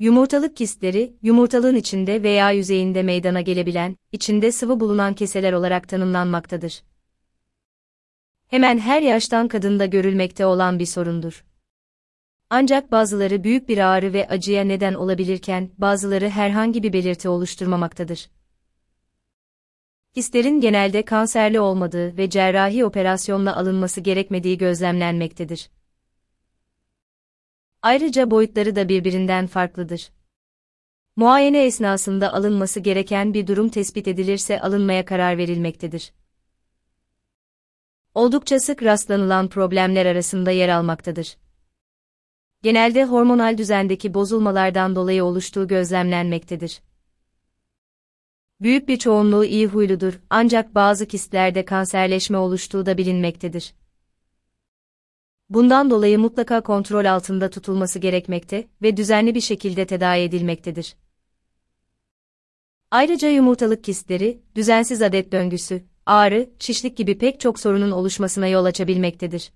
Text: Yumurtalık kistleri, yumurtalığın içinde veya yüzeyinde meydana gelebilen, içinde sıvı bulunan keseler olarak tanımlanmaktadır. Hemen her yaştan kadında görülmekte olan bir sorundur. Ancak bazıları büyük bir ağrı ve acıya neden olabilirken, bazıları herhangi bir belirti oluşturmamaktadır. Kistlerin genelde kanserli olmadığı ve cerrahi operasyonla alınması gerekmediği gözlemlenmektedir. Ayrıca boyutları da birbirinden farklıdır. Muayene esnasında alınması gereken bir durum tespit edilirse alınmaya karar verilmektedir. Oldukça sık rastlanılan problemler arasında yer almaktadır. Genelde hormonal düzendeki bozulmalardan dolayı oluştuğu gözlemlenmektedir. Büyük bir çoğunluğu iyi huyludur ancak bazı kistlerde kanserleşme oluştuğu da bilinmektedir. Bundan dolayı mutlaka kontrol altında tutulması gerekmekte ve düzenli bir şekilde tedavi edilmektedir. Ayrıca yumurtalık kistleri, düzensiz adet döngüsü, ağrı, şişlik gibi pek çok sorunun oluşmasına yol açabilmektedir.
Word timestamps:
Yumurtalık 0.00 0.56
kistleri, 0.56 1.16
yumurtalığın 1.22 1.74
içinde 1.74 2.22
veya 2.22 2.50
yüzeyinde 2.50 3.02
meydana 3.02 3.40
gelebilen, 3.40 3.96
içinde 4.12 4.52
sıvı 4.52 4.80
bulunan 4.80 5.14
keseler 5.14 5.52
olarak 5.52 5.88
tanımlanmaktadır. 5.88 6.82
Hemen 8.48 8.78
her 8.78 9.02
yaştan 9.02 9.48
kadında 9.48 9.86
görülmekte 9.86 10.46
olan 10.46 10.78
bir 10.78 10.86
sorundur. 10.86 11.44
Ancak 12.50 12.92
bazıları 12.92 13.44
büyük 13.44 13.68
bir 13.68 13.78
ağrı 13.78 14.12
ve 14.12 14.28
acıya 14.28 14.64
neden 14.64 14.94
olabilirken, 14.94 15.70
bazıları 15.78 16.28
herhangi 16.28 16.82
bir 16.82 16.92
belirti 16.92 17.28
oluşturmamaktadır. 17.28 18.30
Kistlerin 20.14 20.60
genelde 20.60 21.04
kanserli 21.04 21.60
olmadığı 21.60 22.16
ve 22.16 22.30
cerrahi 22.30 22.84
operasyonla 22.84 23.56
alınması 23.56 24.00
gerekmediği 24.00 24.58
gözlemlenmektedir. 24.58 25.70
Ayrıca 27.82 28.30
boyutları 28.30 28.76
da 28.76 28.88
birbirinden 28.88 29.46
farklıdır. 29.46 30.10
Muayene 31.16 31.64
esnasında 31.64 32.32
alınması 32.32 32.80
gereken 32.80 33.34
bir 33.34 33.46
durum 33.46 33.68
tespit 33.68 34.08
edilirse 34.08 34.60
alınmaya 34.60 35.04
karar 35.04 35.38
verilmektedir. 35.38 36.12
Oldukça 38.14 38.60
sık 38.60 38.82
rastlanılan 38.82 39.48
problemler 39.48 40.06
arasında 40.06 40.50
yer 40.50 40.68
almaktadır. 40.68 41.36
Genelde 42.62 43.04
hormonal 43.04 43.58
düzendeki 43.58 44.14
bozulmalardan 44.14 44.96
dolayı 44.96 45.24
oluştuğu 45.24 45.68
gözlemlenmektedir. 45.68 46.80
Büyük 48.60 48.88
bir 48.88 48.98
çoğunluğu 48.98 49.44
iyi 49.44 49.66
huyludur 49.66 50.20
ancak 50.30 50.74
bazı 50.74 51.06
kistlerde 51.06 51.64
kanserleşme 51.64 52.38
oluştuğu 52.38 52.86
da 52.86 52.98
bilinmektedir. 52.98 53.74
Bundan 55.50 55.90
dolayı 55.90 56.18
mutlaka 56.18 56.60
kontrol 56.60 57.04
altında 57.04 57.50
tutulması 57.50 57.98
gerekmekte 57.98 58.68
ve 58.82 58.96
düzenli 58.96 59.34
bir 59.34 59.40
şekilde 59.40 59.86
tedavi 59.86 60.20
edilmektedir. 60.20 60.96
Ayrıca 62.90 63.28
yumurtalık 63.28 63.84
kistleri, 63.84 64.42
düzensiz 64.54 65.02
adet 65.02 65.32
döngüsü, 65.32 65.84
ağrı, 66.06 66.50
şişlik 66.58 66.96
gibi 66.96 67.18
pek 67.18 67.40
çok 67.40 67.60
sorunun 67.60 67.90
oluşmasına 67.90 68.46
yol 68.46 68.64
açabilmektedir. 68.64 69.52